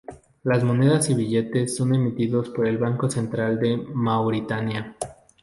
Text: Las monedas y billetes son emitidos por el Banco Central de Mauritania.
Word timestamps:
Las 0.41 0.63
monedas 0.63 1.11
y 1.11 1.13
billetes 1.13 1.75
son 1.75 1.93
emitidos 1.93 2.49
por 2.49 2.65
el 2.67 2.79
Banco 2.79 3.07
Central 3.07 3.59
de 3.59 3.77
Mauritania. 3.77 4.95